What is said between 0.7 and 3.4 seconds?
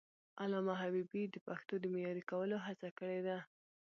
حبيبي د پښتو د معیاري کولو هڅه کړې ده.